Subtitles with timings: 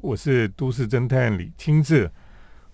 [0.00, 2.08] 我是都市侦探李清志。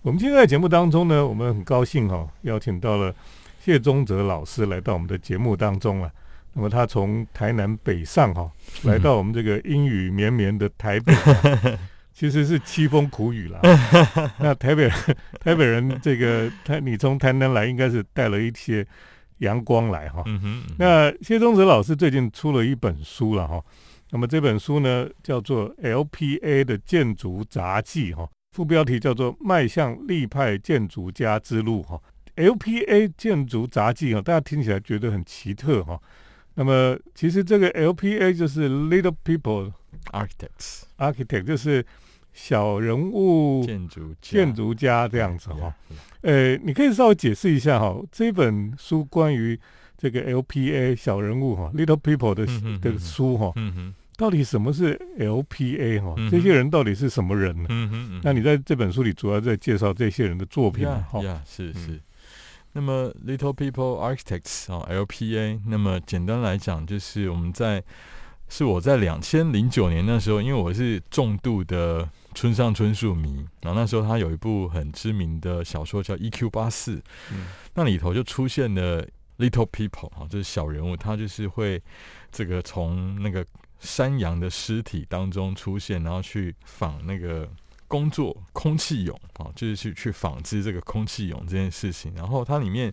[0.03, 3.13] 我们今天在节目当中呢，我们很高兴哈、邀请到了
[3.59, 6.11] 谢宗泽老师来到我们的节目当中了。
[6.53, 8.49] 那么他从台南北上哈、
[8.83, 11.13] 来到我们这个阴雨绵绵的台北，
[12.13, 13.59] 其实是凄风苦雨啦。
[14.39, 14.87] 那台北，
[15.41, 18.85] 台北人这个他，你从台南来，应该是带了一些
[19.39, 23.61] 阳光来哈、嗯哼，那谢宗泽老师最近出了一本书了哈，
[24.15, 32.01] 那么这本书呢叫做《LPA 的建筑杂技》哈，副标题叫做《迈向立派建筑家之路》哈。
[32.37, 36.01] LPA 建筑杂技哈，大家听起来觉得很奇特哈。
[36.53, 39.73] 那么其实这个 LPA 就是 Little People
[40.13, 41.85] architects Architect，就是
[42.31, 45.75] 小人物建筑家建筑家这样子哈。
[46.21, 49.59] 呃，你可以稍微解释一下哈，这本书关于
[49.97, 57.67] 这个 LPA 小人物哈 Little People 的、的嗯哼嗯哼书哈，嗯哼，到底什么是 LPA 哈、嗯这些人到底是什么人呢？
[57.69, 61.05] 嗯嗯，嗯那你在这本书里主要在介绍这些人的作品嘛？
[61.11, 62.01] 哈、呀，是嗯是。
[62.73, 67.81] 那么 Little People Architects 啊、LPA，那么简单来讲就是我们在
[68.49, 76.49] 是我在两千零九年那时候，因为我是重度的村上春树迷，然后那时候他有一部很知名的小说叫《E.Q.
[76.49, 76.97] 八四》，
[77.31, 81.81] 嗯那里头就出现了 Little People 啊，就是小人物，他就是会
[82.31, 83.45] 这个从那个
[83.85, 87.47] 山羊的尸体当中出现，然后去仿那个
[87.87, 92.11] 工作空气蛹啊，就是去去仿制这个空气蛹这件事情。
[92.15, 92.91] 然后它里面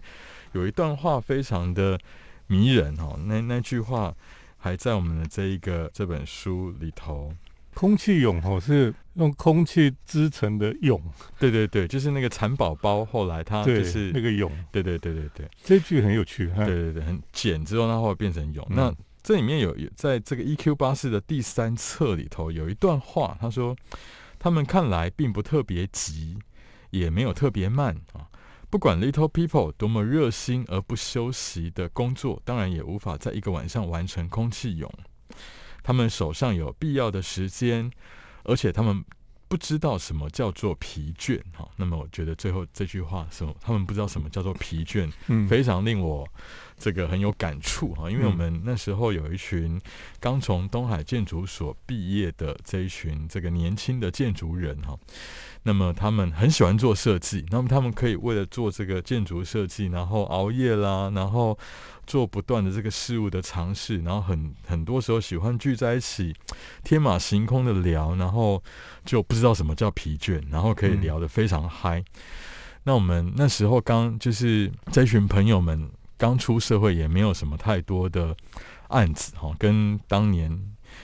[0.53, 1.99] 有一段话非常的
[2.47, 4.15] 迷人哦，那那句话
[4.59, 7.35] 还在我们的这一个这本书里头。
[7.75, 11.01] 空气蛹哦是用空气织成的蛹，
[11.39, 15.49] 对对对，就是那个蚕宝宝，后来它，就是那个蛹，对对对对对。
[15.63, 16.67] 这句很有趣哈。
[16.67, 18.63] 对对对，很茧之后，它会变成蛹。
[18.69, 23.77] 嗯那这里面有有在这个 EQ 八四的第三册里头有一段话，他说
[24.39, 26.39] 他们看来并不特别急，
[26.91, 28.29] 也没有特别慢啊。
[28.69, 34.91] 不管 Little People 多么热心而不休息的工作，当然也无法在一个晚上完成空气泳。
[35.83, 37.91] 他们手上有必要的时间，
[38.45, 39.05] 而且他们
[39.47, 41.39] 不知道什么叫做疲倦。
[41.55, 46.27] 哈，那么我觉得最后这句话什么，他们不知道什么叫做疲倦，嗯，非常令我
[46.83, 49.81] 这个很有感触哈，因为嗯我们那时候有一群
[50.19, 54.99] 刚从东海建筑所毕业的这一群这个年轻的建筑人哈，
[55.63, 61.57] 那么他们很喜欢做设计，那么他们可以为了做这个建筑设计，然后熬夜啦，然后
[62.05, 66.35] 做不断的这个事物的尝试，然后很很多时候喜欢聚在一起
[66.83, 68.61] 天马行空的聊，然后
[69.05, 72.03] 就不知道什么叫疲倦，然后可以嗯聊得非常嗨。
[72.83, 75.89] 那我们那时候刚就是这群朋友们
[76.23, 78.37] 刚出社会，也没有什么太多的
[78.91, 80.57] 案子哈，跟当年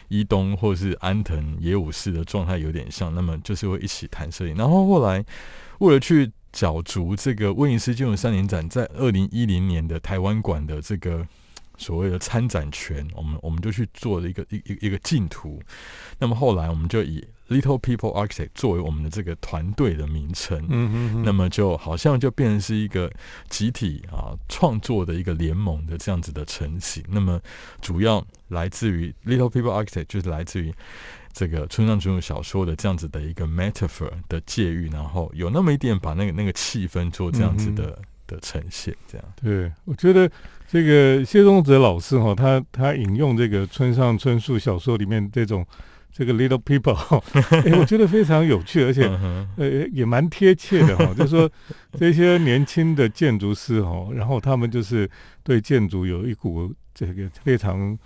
[0.06, 3.12] 伊东或是安藤野武士的状态有点像。
[3.12, 5.24] 那么就是会一起谈摄影，然后后来
[5.80, 11.26] 为了去角逐这个威尼斯建筑三年展在二零一零年的台湾馆的这个
[11.76, 15.60] 所谓的参展权，我们我们就去做了一个一一一个净土。
[16.20, 20.58] 那么后来我们就以 Little People Architect 作为我们的这个团队的名称。
[20.68, 23.10] 嗯嗯嗯，那么就好像就变成是一个
[23.48, 27.02] 集体啊创作的一个联盟的这样子的成型。
[27.08, 27.40] 那么
[27.80, 30.72] 主要来自于 Little People Architect，就是来自于
[31.32, 39.26] 这个村上春树小说的这样子的一个 metaphor 的借喻，然后有那么一点把那个那个气氛做这样子的、的呈现，这样。
[39.40, 40.30] 对，我觉得
[40.66, 45.64] 这个谢宗泽老师哈，他他引用这个村上春树小说里面这种
[46.18, 47.22] 这个 little people，
[47.64, 49.04] 哎，我觉得非常有趣，而且
[49.56, 51.14] 呃也蛮贴切的哈。
[51.16, 51.48] 就是说
[51.96, 55.08] 这些年轻的建筑师哈，然后他们就是
[55.44, 57.96] 对建筑有一股这个非常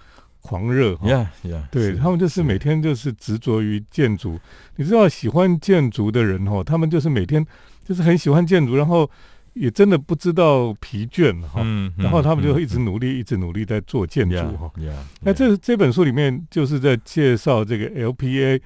[0.42, 1.08] 狂热哈。
[1.08, 4.38] 呀呀，对他们就是每天就是执着于建筑，
[4.76, 7.42] 你知道喜欢建筑的人哈，他们就是每天
[7.82, 9.10] 就是很喜欢建筑，然后
[9.54, 11.60] 也真的不知道疲倦哈。
[11.64, 14.70] 嗯，然后他们就会一直努力，一直努力在做建筑哈。
[14.78, 18.60] 呀，那这这本书里面就是在介绍这个 LPA，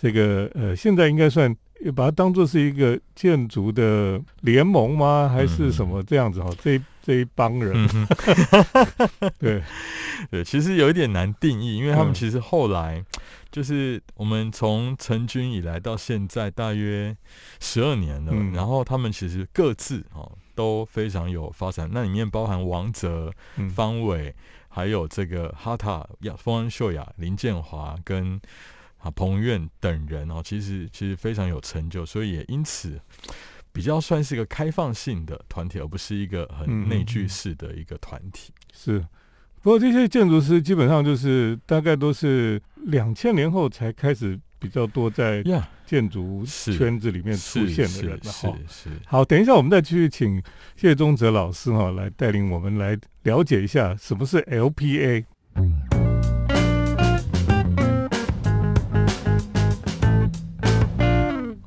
[0.00, 1.54] 这个呃，现在应该算
[1.94, 5.30] 把它当做是一个建筑的联盟吗？
[5.32, 6.50] 还是什么这样子哈？
[6.62, 8.06] 这一这一帮人，嗯
[9.40, 9.62] 对，
[10.30, 13.02] 对，其实有一点难定义，因为他们嗯其实后来
[13.50, 17.16] 就是我们从成军以来到现在大约
[17.60, 24.34] 十二年了，嗯然后他们其实各自哦都非常有发展，那里面包含王哲、嗯方伟，
[24.68, 28.40] 还有这个哈塔、亚丰安秀雅、林建华跟
[28.98, 33.00] 啊彭于晏等人哦，其实其实非常有成就，所以也因此。
[33.72, 38.52] 比较算是一个开放性的团体，而不是一个嗯很内聚式的一个团体。
[38.72, 39.06] 是。
[39.62, 48.56] 不过这些建筑师基本上就是大概都是两千年后才开始比较多在呀，建筑圈子里面出现的人哈。
[48.66, 50.42] 是是，好，等一下我们再继续请
[50.76, 55.24] 谢宗泽老师哈来带领我们来了解一下什么是 LPA。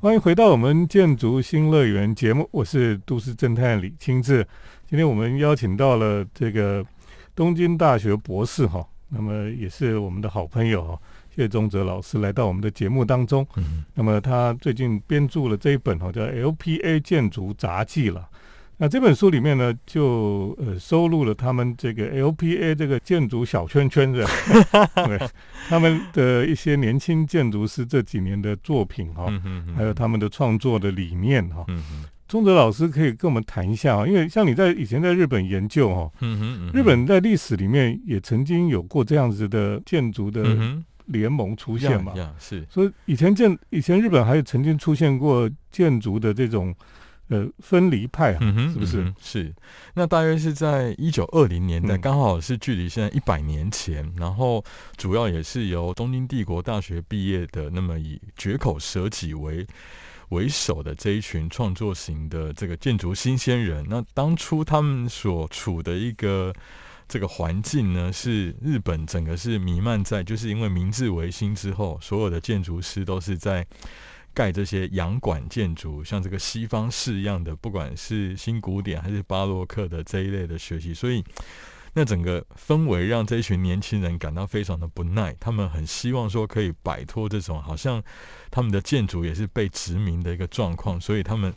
[0.00, 4.44] 欢迎回到我们建筑新乐园节目，我是都市侦探李清志。
[4.86, 6.84] 今天我们邀请到了这个
[7.34, 10.98] 东京大学博士哈，那么也是我们的好朋友哈
[11.34, 13.46] 谢宗泽老师来到我们的节目当中。
[13.56, 18.28] 嗯那么他最近编著了这一本哈叫《LPA 建筑杂记》了。
[18.76, 24.26] 那这本书里面呢，就呃收录了他们这个 LPA 这个建筑小圈圈的，
[25.06, 25.28] 对
[25.68, 31.64] 他们的一些年轻建筑师这几年的作品哈，嗯哼哼还有他们的创作的理念哈。
[31.68, 40.42] 嗯哼宗泽老师可以跟我们谈一下啊，因为像你在以前在日本研究哈，嗯哼嗯日本在历史里面也曾经有过这样子的建筑的
[41.06, 42.14] 联盟出现嘛。
[42.38, 42.66] 是。
[42.70, 46.74] 所以以前建以前日本还有曾经出现过建筑的这种
[47.28, 49.02] 呃分离派啊，嗯，是不是？
[49.02, 49.54] 嗯是，
[49.94, 52.00] 那大约是在一九二零年代，嗯。
[52.00, 54.64] 刚好是距离现在一百年前，然后
[54.96, 59.66] 主要也是由东京帝国大学毕业的，那么以绝口舍己为
[60.30, 63.84] 为首的这一群创作型的这个建筑新鲜人。
[63.88, 66.52] 那当初他们所处的一个
[67.06, 73.66] 这个环境呢，是日本整个是弥漫在，就是因为明治维新之后，所有的建筑师都是在
[74.32, 81.22] 盖这些洋馆建筑，像这个西方式样的，不管是新古典还是巴洛克的这一类的学习，所以
[81.94, 88.02] 那整个氛围让这一群年轻人感到非常的不耐，他们很希望说可以摆脱这种好像
[88.50, 91.54] 他们的建筑也是被殖民的一个状况，所以他们。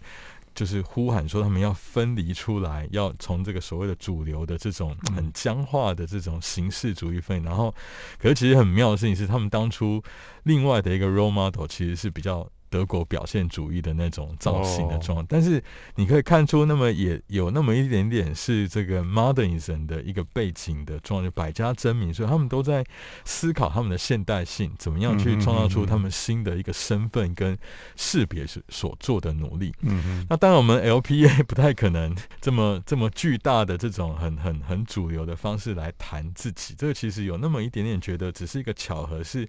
[0.57, 7.43] 就是呼喊说，他们要分离出来，要从这个所谓的主流的这种很僵化的这种形式主义分。
[7.43, 7.71] 然后，
[8.17, 10.01] 可是其实很妙的事情是，他们当初
[10.45, 15.63] 另外的一个 role model 其实是比较德国表现主义的那种造型的状况，但是
[15.95, 22.85] 你可以看出，那么也有那么一点点是这个 modernism 的一个背景的状态，就百家争鸣，所以他们都在
[23.25, 27.57] 思考他们的现代性，怎么样去创造出他们新的一个身份跟
[27.95, 29.73] 识别所所做的努力。
[29.81, 36.75] 嗯哼，那当然，我们 LPA 不太可能这么这么巨大的这种很很很主流的方式来谈自己。
[36.77, 39.47] 这个其实有那么一点点觉得只是一个巧合，是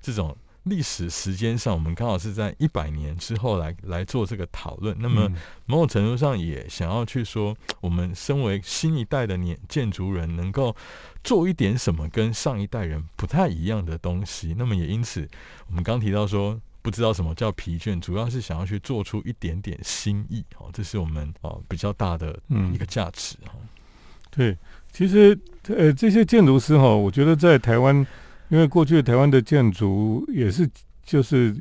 [0.00, 4.96] 这种历史时间上，我们刚好是在一百年之后来来做这个讨论。
[5.00, 5.36] 那么嗯
[5.66, 10.74] 某种程度上也想要去说，我们身为新一代的年建筑人，能够
[11.24, 14.54] 做一点什么跟上一代人不太一样的东西。
[14.56, 15.28] 那么也因此，
[15.68, 16.60] 我们刚提到说。
[16.84, 23.52] 不知道什么叫疲倦，主要是想要去做出一点点新意，哦，这是我们哦比较大的嗯一个价值哈。
[24.32, 24.58] 对，
[24.90, 25.38] 其实
[25.68, 28.04] 呃，这些建筑师哈，我觉得在台湾，
[28.52, 30.68] 因为过去台湾的建筑也是
[31.02, 31.56] 就是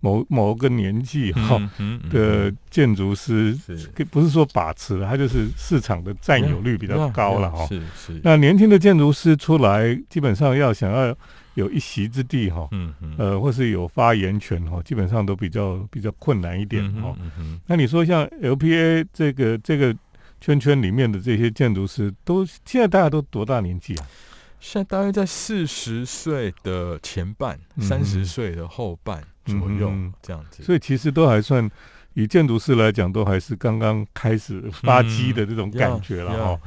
[0.00, 1.58] 某某个年纪哈、
[2.10, 7.66] 的建筑师，是不是说把持了，他就是市场的占有率比较高了哈。
[7.66, 11.16] 是是，那年轻的建筑师出来，基本上要想要
[11.54, 12.68] 有一席之地哈，
[13.16, 17.16] 呃，或是有发言权哈，基本上都比较比较困难一点嗯哈。
[17.66, 19.96] 那你说像 LPA 这个这个
[20.42, 24.06] 圈圈里面的这些建筑师，都现在大家都多大年纪啊？
[24.60, 30.62] 现在大约在四十岁的前半，嗯三十岁的后半左右嗯这样子。
[30.62, 31.70] 所以其实都还算，
[32.14, 36.60] 以建筑师来讲，都还是刚刚开始发迹的这种感觉了哈。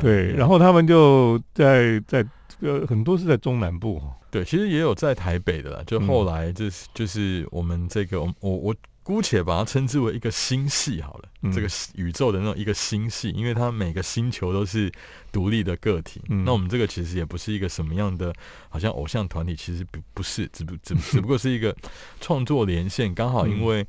[0.00, 2.24] 对，然后后他们就在在
[2.60, 4.02] 呃很多是在中南部。
[4.30, 5.82] 对，其实也有在台北的啦。
[5.86, 8.76] 就后来就是就是我们这个，我我我
[9.08, 14.92] 姑且把它称之为一个星系好了，嗯这个宇宙的那种一个星系，因为它每个星球都是
[15.32, 16.20] 独立的个体。
[16.28, 18.34] 嗯那我们这个其实也不是一个什么样的，
[18.68, 21.74] 好像偶像团体，其实不不是，只不只只不过是一个
[22.20, 23.82] 创作连线，刚好因为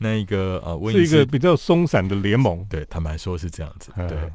[0.00, 2.62] 那一个呃，是一个比较松散的联盟。
[2.68, 3.90] 对，坦白说是这样子。
[3.96, 4.30] 嗯对，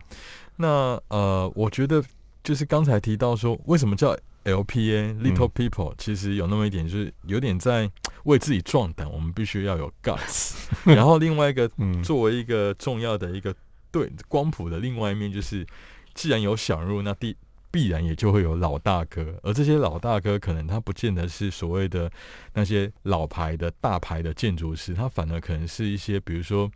[0.55, 2.03] 那呃，我觉得
[2.43, 7.87] 就是刚才提到说，为什么叫 LPA Little People，、其实有那么一点，就是有点在
[8.25, 10.67] 为自己壮胆，必须要有 guts。
[10.85, 13.53] 然后另外一个，嗯，作为一个重要的一个
[13.91, 15.65] 对光谱的另外一面，就是
[16.13, 17.35] 既然有小人物，那第
[17.71, 22.11] 必然也就会有老大哥，而这些老大哥可能他不见得是所谓的
[22.53, 26.71] 那些老牌的大牌的建筑师，他反而可能是一些比如说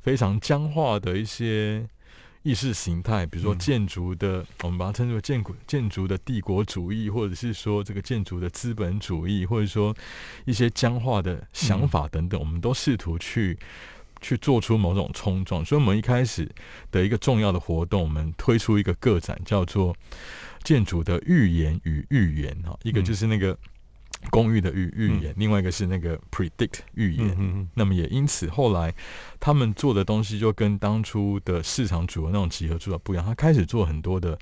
[0.00, 1.88] 非常僵化的一些
[2.42, 3.58] 意识形态，比如说嗯。
[3.58, 9.94] 建筑的，我们把它称之为建国建筑的帝国主义，或者是说这个建筑的资本主义，或者说
[10.44, 13.58] 一些僵化的想法等等，我们都试图去。
[14.24, 16.48] 去做出某种冲撞，所以我们一开始
[16.92, 19.96] 的一个重要的活动，我们推出一个个展，叫做
[20.62, 23.58] “建筑的预言与预言”哈，一个就是那个
[24.30, 27.36] 公寓的预预言，另外一个是那个 predict 预言。
[27.38, 28.94] 嗯那么也因此，后来
[29.40, 34.38] 他们做的东西就跟当初的市场主流那种集合住宅不一样，他开始做很多的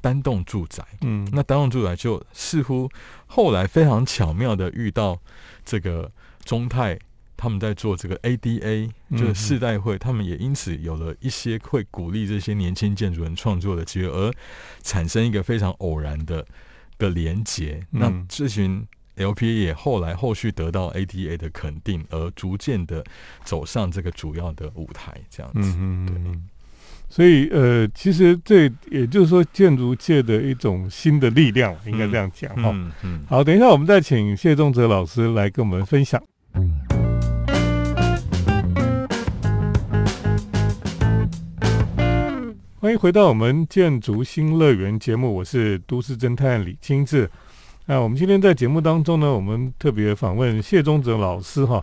[0.00, 0.84] 单栋住宅。
[1.02, 2.88] 嗯那单栋住宅就似乎
[3.26, 5.20] 后来非常巧妙的遇到
[5.64, 6.10] 这个
[6.44, 6.98] 中泰
[7.36, 14.32] 他们在做这个 ADA，嗯就是世代会，他们也因此有了一些会鼓励这些年轻建筑人创作的机会，而
[14.82, 16.44] 产生一个非常偶然的
[16.98, 17.86] 的连接。
[17.92, 18.84] 嗯那这群
[19.18, 23.04] LPA 也后来后续得到 ATA 的肯定，而逐渐的
[23.44, 25.74] 走上这个主要的舞台，这样子。
[25.78, 26.48] 嗯对嗯，
[27.08, 32.70] 所以呃，其实这也就是说建筑界的一种新的力量，应该这样讲哈。
[32.72, 36.22] 嗯嗯，好，等一下我们再请谢仲哲老师来跟我们分享。
[42.80, 47.28] 欢迎回到我们建筑新乐园节目，我是都市侦探李清志。
[47.90, 51.82] 那我们今天在节目当中呢，我们特别访问谢宗哲老师哈。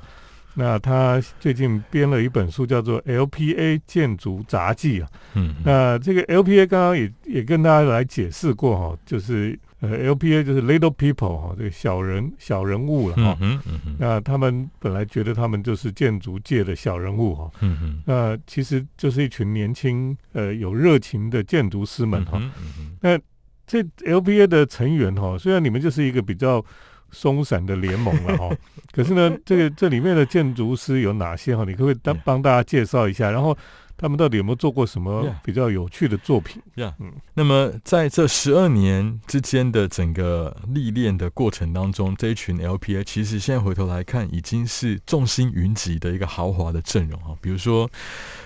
[0.54, 5.10] 那他最近编了一本书，叫做《LPA 建筑杂技》啊。
[5.34, 13.58] 嗯，那这个 LPA 刚刚也也跟大家来解释过哈，就是呃 LPA 就是 Little People 哈，这个小人小人物了哈嗯。
[13.58, 22.34] 哼嗯那他们本来觉得他们就是建筑界的小人物哈，嗯嗯那其实就是一群年轻呃有热情的建筑师们哈。
[22.36, 23.22] 嗯嗯嗯
[23.66, 26.64] 这 LPA 的成员哈，虽然你们就是一个比较
[27.12, 28.50] 松散的联盟了哈，
[28.92, 31.64] 可是呢，这个这里面的建筑师有哪些哈？
[31.66, 33.32] 你可不可以当帮大家介绍一下？
[33.32, 33.58] 然后
[33.98, 36.62] 他们到底有没有做过什么比较有趣的作品？
[36.76, 47.36] 呀嗯那么在这十二年之间的整个历练的过程当中，这一群 LPA 其实现在回头来看，已经是众星云集的一个豪华的阵容啊。
[47.42, 47.90] 比如说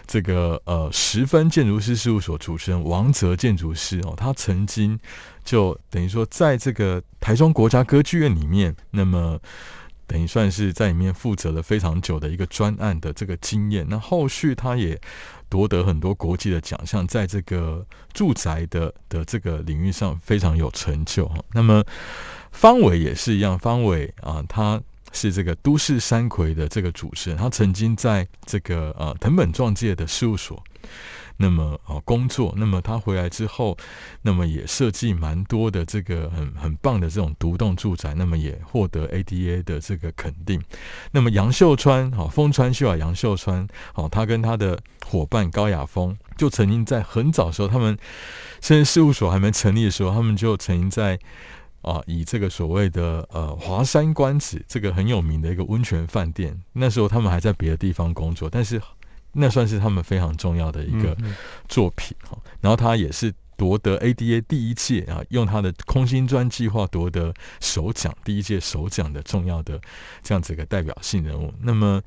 [0.05, 4.99] 这个呃十分建筑师事务所主持人王泽建筑师哦，他曾经
[5.43, 9.39] 就等于说在这个台中国家歌剧院里面，那么。
[10.09, 14.99] 等于算是在里面负责了非常久的一个专案的这个经验，那后续他也
[15.47, 21.31] 夺得很多国际的奖项，在这个住宅的的这个领域上非常有成就。
[21.53, 21.83] 那么
[22.51, 24.81] 方伟也是一样，方伟啊，他
[25.13, 30.61] 是这个都市山葵的这个主持人，他曾经在这个呃藤本壮介的事务所。
[31.41, 33.77] 那么啊，工作，那么他回来之后，
[34.21, 40.61] 那么也设计蛮多的这个很很棒的这种独栋住宅，那么也获得 ADA 的这个肯定。
[41.11, 44.77] 那么杨秀川，好，丰川秀啊，杨秀川，好，他跟他的
[45.07, 47.97] 伙伴高雅峰，就曾经在很早的时候，他们
[48.59, 51.17] 甚至事务所还没成立的时候，他们就曾经在
[51.81, 58.81] 啊，以这个所谓的呃华山观止这个很有名的一个温泉饭店，那时候他们还在别的地方工作，但是
[59.31, 61.35] 那算是他们非常重要的一个嗯
[61.67, 62.37] 作品哈。
[62.61, 69.77] 然后他也是夺得 ADA 第一届啊，用他的空心砖计划夺得首奖，第一届首奖的重要的
[70.23, 71.53] 这样子一个代表性人物。
[71.61, 72.01] 那么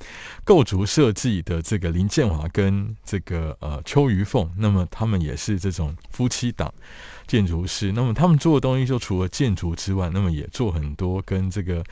[0.45, 6.73] 构筑设计的这个林建华跟这个呃邱于凤，那么他们也是这种夫妻档。
[7.25, 11.83] 建筑师，那么他们做的东西就除了建筑之外，那么也做很多跟这个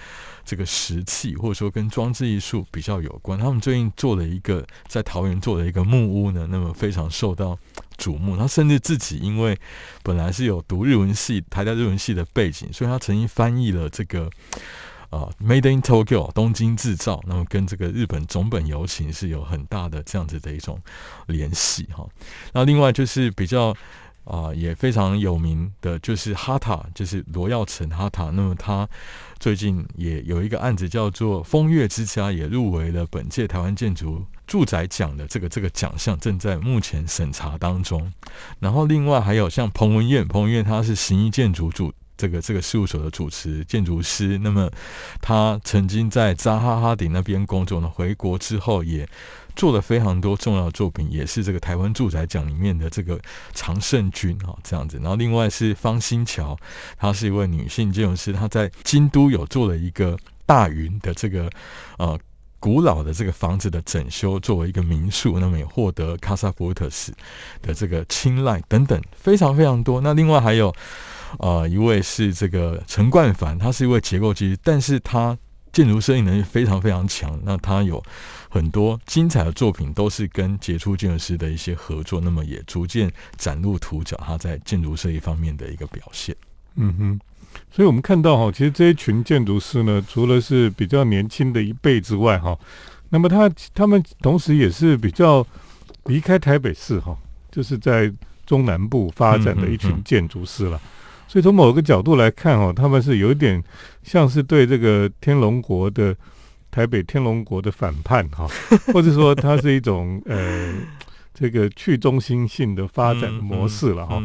[0.45, 3.39] 这个石器或者说跟装置艺术比较有关。
[3.39, 7.57] 他们最近做了一个在桃园做了一个木屋呢，那么非常受到
[8.01, 8.37] 瞩目。
[8.37, 9.57] 他甚至自己因为
[10.03, 14.29] 本来是有读日文系、台大日文系的背景，所以他曾经翻译了这个。
[15.11, 20.81] 啊、m a d e in Tokyo 东京制造，那么跟这个日本总本游情是有很大的这样子的一种
[21.27, 22.07] 联系哈。
[22.53, 23.77] 那另外就是比较
[24.23, 28.27] 啊、也非常有名的就是哈塔，就是罗耀成哈塔。
[28.27, 28.89] 那么他
[29.41, 38.13] 最近也有一个案子叫做风月之家，也入围了本届台湾建筑住宅奖的这个这个奖项，正在目前审查当中。
[38.59, 41.93] 然后另外还有像彭文燕，彭文燕他是行义建筑主。
[42.17, 44.71] 这个这个事务所的主持建筑师，那么
[45.23, 49.09] 他曾经在扎哈哈迪那边工作呢，回国之后也
[49.57, 53.19] 做了非常多重要的作品，也是这个台湾住宅奖里面的这个
[53.55, 54.99] 常胜军啊，这样子。
[54.99, 56.55] 然后另外是方新桥，
[56.99, 60.15] 她是一位女性建筑师，她在京都有做了一个
[60.45, 61.49] 大云的这个
[61.97, 62.21] 呃
[62.61, 67.13] 古老的这个房子的整修，作为一个民宿，那么也获得卡萨福特斯
[67.61, 70.01] 的这个青睐等等，非常非常多。
[70.01, 70.73] 那另外还有。
[71.39, 75.39] 呃，一位是这个陈冠凡，他是一位结构技师，但是他
[75.73, 77.39] 建筑设计能力非常非常强。
[77.45, 78.03] 那他有
[78.49, 84.17] 很多精彩的作品，都是跟杰出建筑师的一些合作，那么也逐渐崭露头角。
[84.27, 86.35] 他在建筑设计方面的一个表现。
[86.75, 87.21] 嗯哼，
[87.73, 92.59] 所以我们看到哈，其实这一群建筑师呢，除了是比较年轻的一辈之外哈，
[93.11, 95.47] 那么他他们同时也是比较
[96.05, 97.17] 离开台北市哈，
[97.51, 98.13] 就是在
[98.45, 100.81] 中南部发展的一群建筑师了。
[101.29, 103.63] 所以从某个角度来看哦，他们是有一点
[104.03, 106.15] 像是对这个天龙国的
[106.73, 108.49] 台北天龙国的反叛哈，
[108.93, 110.75] 或者说它是一种呃
[111.33, 114.21] 这个去中心性的发展模式了哈。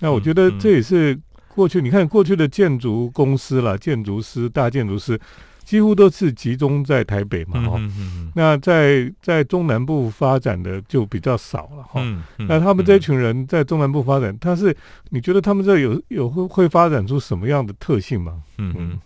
[0.00, 1.16] 那我觉得这也是
[1.58, 5.20] 过去你看过去的建筑公司啦，建筑师、大建筑师
[5.64, 7.72] 几乎都是集中在台北嘛哈。
[7.78, 12.00] 嗯嗯那在在中南部发展的就比较少了哈。
[12.36, 14.74] 那他们这群人在中南部发展，他是
[15.08, 18.40] 你觉得他们这有有会会发展出什么样的特性吗？
[18.58, 18.98] 嗯嗯，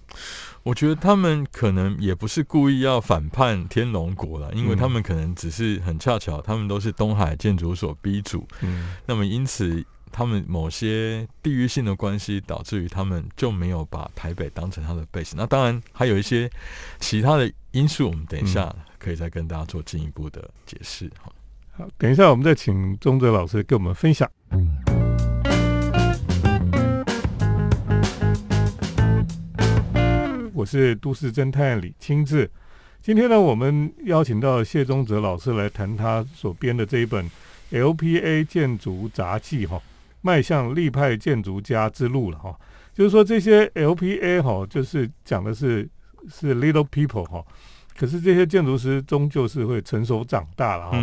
[0.63, 15.33] 我觉得他们可能也不是故意要反叛天龙国了，因为嗯他们可能只是很恰巧，他们都是东海建筑所逼主，嗯那么因此他们某些地域性的关系，导致于他们就没有把台北当成他的 base。
[15.35, 16.49] 那当然还有一些
[17.01, 21.33] 其他的因素，我们等一下可以再跟大家做进一步的解释哈。
[21.73, 24.31] 好，等一下我们再请钟哲老师跟我们分享。
[30.55, 32.49] 我是都市侦探李清志。
[33.01, 37.29] 今天呢，我们邀请到谢宗哲老师来谈他所编的这一本
[37.73, 39.83] 《LPA 建筑杂记》哈，
[40.23, 42.59] 迈向立派建筑家之路了哈。
[42.95, 45.89] 就是说这些 LPA 哈，就是讲的是
[46.29, 47.43] 是 little people 哈，
[47.97, 50.99] 可是这些建筑师终究是会成熟长大了哈。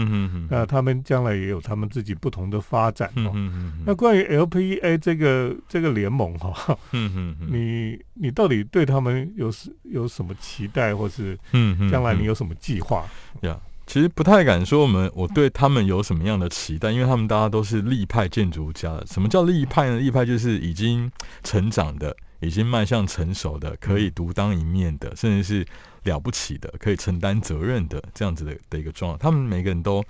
[0.49, 3.31] 那他们将来也有他们自己不同的发展嗯哦。
[3.33, 13.03] 嗯那关于 LPA 这个这个联盟哈，嗯嗯嗯你你到底对他们有什有什么期待，或是嗯将来你有什么计划？
[13.41, 13.59] 呀，
[13.89, 19.01] 其实不太敢说我们我对他们有什么样的期待，因为他们大家都是立派建筑家。
[19.07, 19.97] 什么叫立派呢？
[19.97, 21.11] 立派就是已经
[21.43, 25.65] 成长的，已经迈向成熟的，可以独当一面的，甚至是
[26.03, 29.17] 了不起的，可以承担责任的这样子的的一个状态。
[29.19, 30.03] 他们每个人都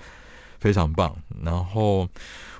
[0.59, 1.15] 非常棒。
[1.41, 2.05] 然后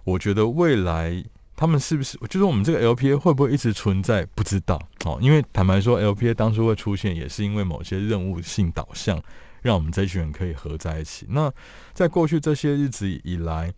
[0.06, 1.22] 我觉得未来。
[1.58, 4.26] 他们是不是就是我们这个 LPA 会不会一直存在？
[4.28, 9.22] 不知道哦，因为坦白说，LPA 当初会出现，也是因为某些任务性导向，
[9.62, 11.26] 让我们这群人可以合在一起。
[11.30, 11.52] 那
[11.94, 13.74] 在过去这些日子以来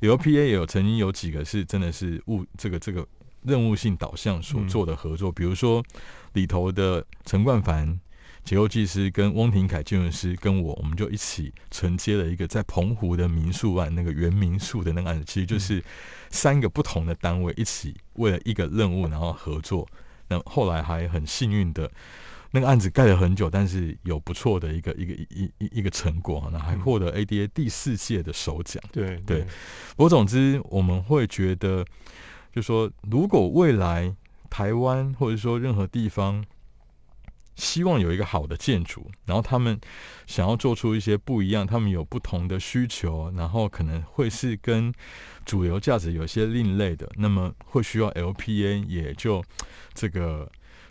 [0.00, 3.06] ，LPA 也有曾经有几个是真的是物这个这个
[3.42, 5.82] 任务性导向所做的合作，比如说
[6.32, 7.98] 里头的陈冠凡。
[8.44, 15.82] 结构技师跟翁廷凯建筑师跟我，我们就一起承接了一个在澎湖的民宿案，那个原民宿的那个案子，其实就是
[16.30, 19.84] 三个不同的单位一起为了一个任务然后合作。
[20.28, 21.90] 那后来还很幸运的，
[22.50, 28.82] 那个案子盖了很久，但是有不错的一个一个一一一个成果，那还获得 ADA 第四届的首奖。
[28.92, 29.42] 对对，
[29.96, 31.84] 不过总之我们会觉得，
[32.52, 34.14] 就说如果未来
[34.48, 36.44] 台湾或者说任何地方。
[37.58, 39.80] 希望有一个好的建筑，然后他们
[40.26, 44.92] 想要做出一些不一样，他们有不同的需求，然后可能会是跟
[45.46, 49.42] 主流价值有些另类的，那么会需要 LPA 也就
[49.94, 50.46] 这个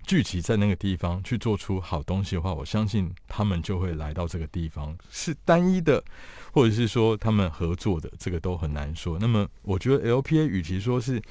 [0.06, 6.04] 聚集在那个地方去做出好东西的话，我相信他们就会来到这个地方，是单一的，
[6.52, 9.18] 或者是说他们合作的，这个都很难说。
[9.20, 11.22] 那么我觉得 LPA 与其说是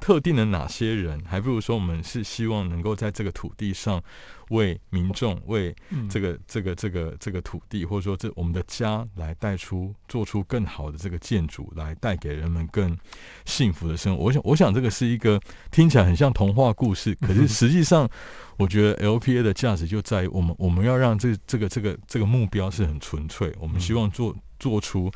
[0.00, 4.02] 特定的哪些人，还不如说我们是希望能够在这个土地上
[4.50, 5.74] 为民众、为
[6.08, 12.96] 这个、这个、这个、这个土地，或者说这我们的家，来带出、做出更好的这个建筑，来带给人们更
[13.44, 14.24] 幸福的生活。
[14.24, 18.08] 我想，我想这个是一个听起来很像童话故事，可是实际上，
[18.56, 24.34] 我觉得 LPA 的价值就在于我们我们要让这这个这个这个目标是很纯粹，我们希望做。
[24.60, 25.10] 做出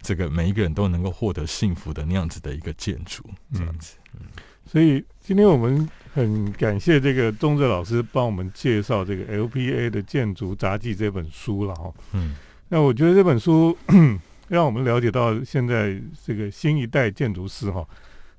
[0.00, 3.96] 这个每一个人都能够获得幸福的那样子的一个建筑，这样子。
[4.14, 4.26] 嗯，
[4.64, 11.92] 所以今天我们很感谢这个钟哲老师帮我们介绍这个 LPA 的建筑杂技这本书了哈。
[12.12, 12.34] 嗯，
[12.68, 13.76] 那我觉得这本书
[14.48, 17.86] 让我们了解到现在这个新一代建筑师哈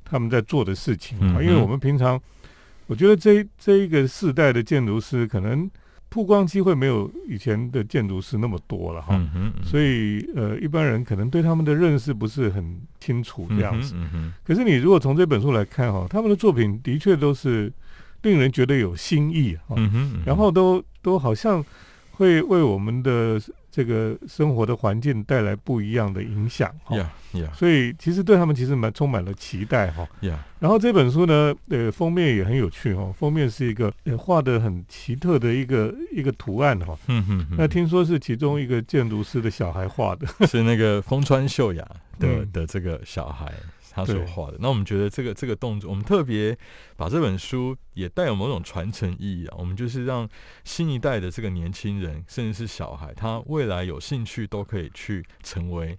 [0.03, 2.19] 他们在做的事情啊，因为我们平常
[2.87, 5.69] 我觉得这这一个世代的建筑师可能。
[6.13, 13.95] 曝光机会没有以前的建筑师那么多了哈，嗯所以呃一般人可能对他们的认识不是很清楚这样子。
[13.97, 17.73] 嗯可是你如果从这本书来看哈，他们的作品的确都是
[18.21, 21.65] 令人觉得有新意哈，嗯然后都都好像
[22.11, 23.41] 会为我们的
[23.75, 26.95] 这个生活的环境带来不一样的影响哈。
[27.51, 30.07] 所以其实对他们其实蛮充满了期待哈。
[30.21, 36.95] 呀，然后这本书呢，呃，封面也很有趣哈，封面是一个呃画的很奇特的一个一个图案哈。
[37.07, 41.83] 嗯哼，那听说是其中一个建筑师的小孩画的， 是那个风川秀雅
[42.19, 42.51] 的嗯。
[42.53, 43.51] 的这个小孩
[43.93, 44.57] 他所对画的。
[44.59, 46.57] 那我们觉得这个这个动作，我们特别
[46.97, 49.55] 把这本书也带有某种传承意义啊。
[49.57, 50.27] 我们就是让
[50.63, 55.97] 新一代的这个年轻人，甚至是小孩，他未来有兴趣都可以去成为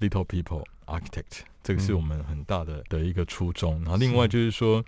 [0.00, 3.80] Little People Architect，这个是嗯我们很大的的一个初衷。
[3.82, 4.84] 然后另外就是说，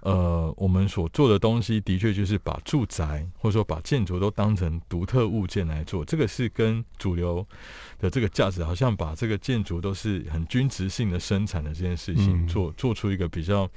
[0.00, 7.46] 呃，我们所做的东西的确就是把住宅或者说把建筑都当成独特物件来做，这个是跟主流
[7.98, 13.68] 的这个价值，好像把这个建筑都是很均值性的生产的这件事情，嗯做做出一个比较。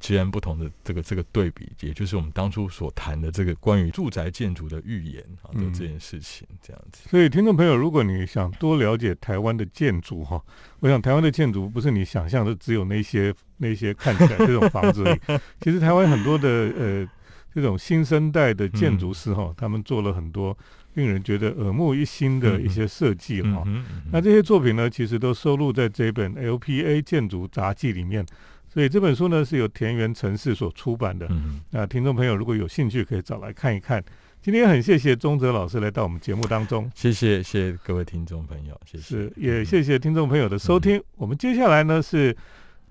[0.00, 7.08] 截然不同的这个这个对比，也就是我们当初所谈的这个关于住宅建筑的预言啊的嗯这件事情，这样子。
[7.08, 10.42] 所以，听众朋友，如果你想多了解台湾的建筑哈，
[10.80, 15.40] 我想台湾的建筑不是你想象的只有那些那些看起来这种房子而已。
[15.60, 17.08] 其实台湾很多的呃
[17.52, 20.56] 这种新生代的建筑师哈，他们做了很多
[20.94, 23.64] 令人觉得耳目一新的一些设计哈。
[23.66, 28.24] 嗯哼，嗯那这些作品呢，其实都收录在这本 LPA 建筑杂记里面。
[28.68, 31.26] 所以这本书呢是由田园城市所出版的。
[31.30, 34.02] 嗯那听众朋友如果有兴趣，可以找来看一看。
[34.40, 36.90] 今天很谢谢钟哲老师来到我们节目当中。
[36.94, 41.02] 谢谢谢谢各位听众朋友，谢谢，是，也谢谢听众朋友的收听。
[41.16, 42.36] 我们接下来呢是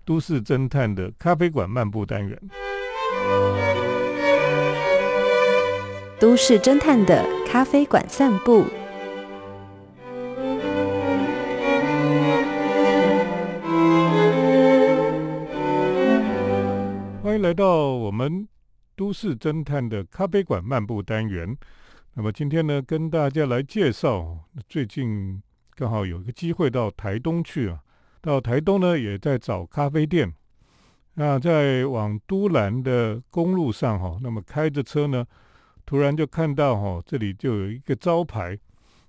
[0.04, 2.38] 都市侦探的咖啡馆漫步单元。
[6.20, 8.66] 都市侦探的咖啡馆散步。
[17.48, 18.46] 来到我们
[18.94, 21.58] 都市侦探的咖啡馆漫步单元。
[22.16, 25.42] 那么今天呢，跟大家来介绍，最近
[25.74, 27.80] 刚好有一个机会到台东去啊，
[28.20, 30.30] 到台东呢也在找咖啡店。
[31.14, 35.26] 那在往都兰的公路上哈，那么开着车呢，
[35.86, 38.60] 突然就看到哈，这里就有一个招牌，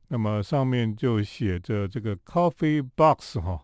[0.07, 3.59] 那么上面就写着这个 Coffee Box 哈，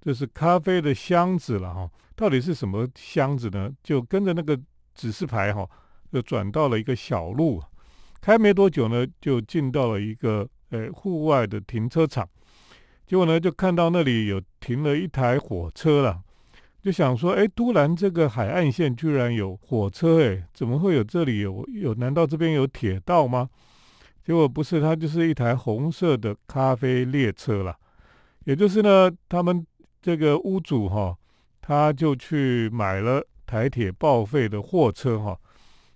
[0.00, 1.88] 这是咖啡的箱子了哈。
[2.20, 3.70] 到底是什么箱子呢？
[3.82, 4.60] 就跟着那个
[4.94, 5.66] 指示牌哈，
[6.12, 7.62] 就转到了一个小路，
[8.20, 12.28] 开没多久呢，就进到了一个呃户外的停车场。
[13.06, 16.20] 结果呢，就看到那里有停了一台火车了，
[16.82, 21.94] 就想说，哎，都兰这个海岸线居然有火车，哎，怎么会有这里有有？
[21.94, 23.48] 难道这边有铁道吗？
[24.22, 27.74] 结果不是，它就是一台红色的咖啡列车了。
[28.44, 29.66] 也就是呢，他们
[30.02, 31.16] 这个屋主哈、
[31.60, 35.38] 他就去买了台铁报废的货车哈，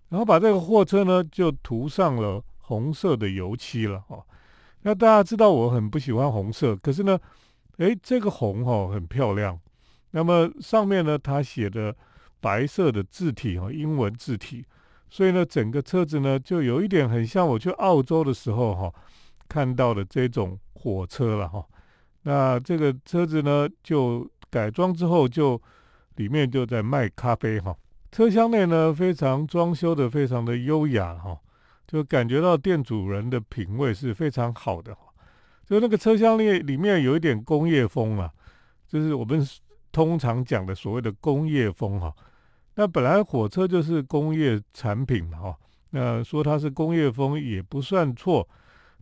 [0.08, 4.24] 然后把这个货车呢就涂上了红色的油漆了哈。
[4.82, 7.18] 那大家知道我很不喜欢红色，可是呢，
[7.78, 9.58] 诶，这个红哈很漂亮。
[10.10, 11.96] 那么上面呢，它写的
[12.40, 14.64] 白色的字体哈，英文字体，
[15.08, 18.92] 所以呢，整个车子呢就有一点很像我去澳洲的时候哈
[19.48, 21.64] 看到的这种火车了哈。
[22.22, 25.60] 那这个车子呢就改装之后就
[26.14, 27.76] 里面就在卖咖啡哈，
[28.12, 31.36] 车厢内呢非常装修的非常的优雅哈，
[31.88, 35.00] 就感觉到店主人的品味是非常好的哈。
[35.66, 38.30] 就那个车厢里里面有一点工业风啊，
[38.86, 39.44] 就是我们
[39.90, 42.14] 通常讲的所谓的工业风哈。
[42.76, 45.56] 那本来火车就是工业产品嘛哈，
[45.90, 48.48] 那说它是工业风也不算错。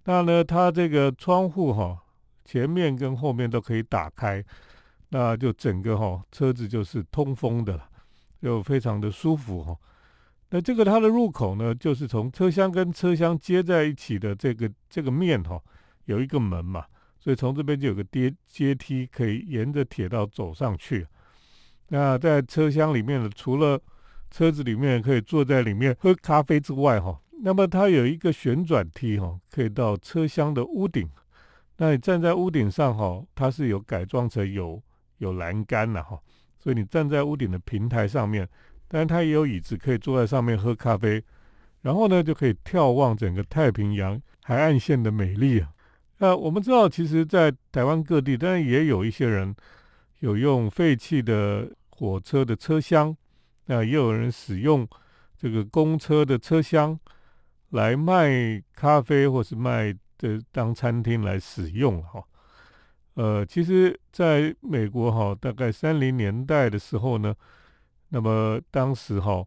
[0.05, 1.99] 那呢，它这个窗户哈，
[2.43, 4.43] 前面跟后面都可以打开。
[5.15, 7.87] 那就整个哈、车子就是通风的了，
[8.41, 9.77] 就非常的舒服哈、
[10.49, 15.61] 那这个它的入口呢，就是从车厢跟车厢接在一起的这个这个面哈、
[16.07, 16.87] 有一个门嘛，
[17.19, 21.07] 所以从这边就有个阶阶梯，可以沿着铁道走上去。
[21.89, 23.79] 那在车厢里面呢，除了
[24.31, 31.07] 车子里面可以坐在里面喝咖啡之外哈、那么它有一个旋转梯哈、可以到车厢的屋顶。
[31.77, 34.83] 那你站在屋顶上哈、它是有改装成有
[35.23, 36.21] 有栏杆了哈，
[36.59, 38.47] 所以你站在屋顶的平台上面，
[38.89, 41.23] 当然它也有椅子可以坐在上面喝咖啡，
[41.81, 45.73] 然后呢就可以眺望整个太平洋海岸线的美丽啊。
[46.19, 49.55] 那我们知道，其实，在台湾各地，当然也有一些人
[50.19, 53.17] 有用废弃的火车的车厢，
[53.67, 54.87] 那也有人使用
[55.37, 56.99] 这个公车的车厢
[57.71, 62.23] 来卖咖啡，或是卖的当餐厅来使用哈。
[63.15, 67.35] 呃，其实在美国哈，大概三零年代的时候呢，
[68.09, 69.45] 那么当时哈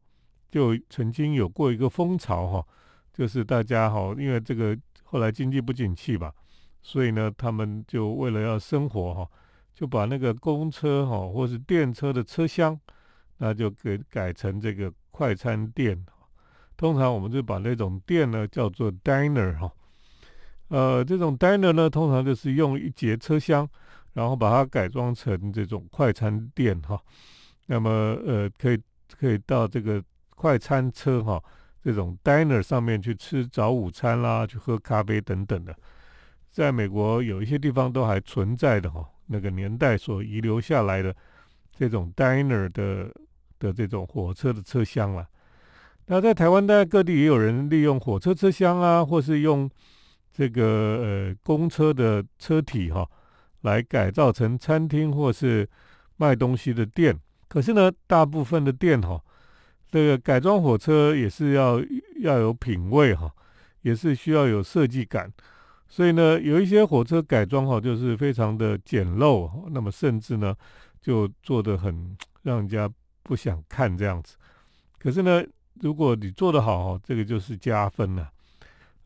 [0.51, 2.67] 就曾经有过一个风潮哈，
[3.11, 6.31] 就是大家哈，因为这个后来经济不景气吧，
[6.83, 9.27] 所以呢，他们就为了要生活哈，
[9.73, 12.79] 就把那个公车哈或是电车的车厢，
[13.37, 16.05] 那就给改成这个快餐店。
[16.77, 19.71] 通常我们就把那种店呢叫做 diner 哈。
[20.69, 23.67] 呃，这种 diner 呢，通常就是用一节车厢，
[24.13, 26.99] 然后把它改装成这种快餐店哈。
[27.67, 27.89] 那么
[28.25, 28.79] 呃，可以
[29.17, 30.03] 可以到这个
[30.35, 31.41] 快餐车哈，
[31.83, 35.75] 这种 diner 上面去吃早午餐啦，去喝咖啡等等的。
[36.51, 41.15] 在美国有一些地方都还存在的哈，那个年代所遗留下来的
[41.75, 43.11] 这种 diner 的
[43.59, 45.27] 的这种火车的车厢了。
[46.07, 49.69] 那在台湾，大概各地也有人利用火车车厢啊，或是用
[50.37, 50.63] 这个
[51.01, 53.09] 呃公车的车体哈，
[53.61, 55.65] 来改造成餐厅或是
[56.17, 57.17] 卖东西的店。
[57.47, 59.17] 可是呢，大部分的店哈，
[59.89, 61.81] 这个改装火车也是要
[62.19, 63.31] 要有品味哈，
[63.83, 65.31] 也是需要有设计感。
[65.87, 70.53] 所以呢，有一些火车改装哈，就是非常的简陋，那么甚至呢，
[70.99, 72.91] 就做的很让人家
[73.23, 74.35] 不想看这样子。
[74.99, 75.41] 可是呢，
[75.75, 78.29] 如果你做得好，这个就是加分了。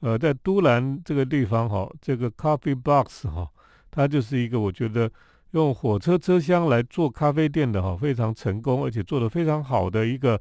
[0.01, 3.49] 呃，在都兰这个地方哈，这个 Coffee Box 哈，
[3.91, 5.11] 它就是一个我觉得
[5.51, 10.39] 用火车车厢来做咖啡店的哈，非常成功而且做得非常好的一个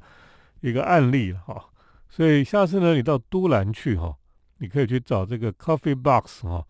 [0.61, 1.63] 一个案例哈。
[2.09, 4.15] 所以下次呢，你到都兰去哈，
[4.57, 6.65] 你可以去找这个 Coffee Box 哈。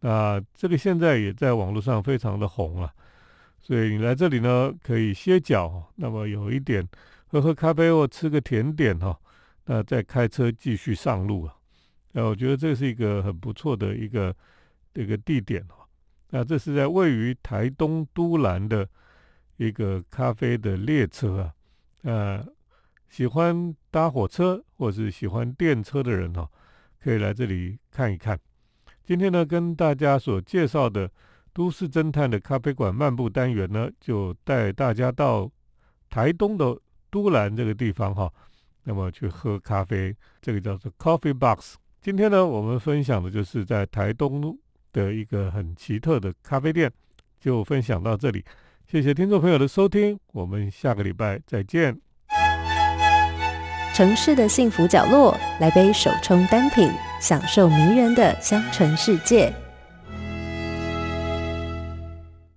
[0.00, 2.92] 那这个现在也在网络上非常的红了，
[3.60, 6.86] 所以你来这里呢，可以歇脚，那么有一点。
[7.28, 9.18] 喝喝咖啡或吃个甜点哈，
[9.64, 11.55] 那再开车继续上路啊。
[12.16, 14.34] 那我觉得这是一个很不错的一个
[14.94, 15.84] 一个地点哦。
[16.30, 18.88] 那这是在位于台东都兰的
[19.58, 21.52] 一个咖啡的列车啊。
[22.04, 22.46] 呃，
[23.10, 26.48] 喜欢搭火车或是喜欢电车的人哦，
[26.98, 28.40] 可以来这里看一看。
[29.04, 31.10] 今天呢，跟大家所介绍的
[31.52, 35.52] 都市侦探的咖啡馆漫步单元呢，就带大家到
[36.08, 36.80] 台东的。
[37.08, 38.30] 都兰这个地方哈，
[38.82, 41.76] 那么去喝咖啡，这个叫做 Coffee Box。
[42.06, 44.56] 今天呢，我们分享的就是在台东
[44.92, 46.88] 的一个很奇特的咖啡店，
[47.40, 48.44] 就分享到这里。
[48.88, 51.98] 谢谢听众朋友的收听，我们下个礼拜再见。
[53.92, 56.88] 城市的幸福角落，来杯手冲单品，
[57.20, 59.52] 享受迷人的香醇世界。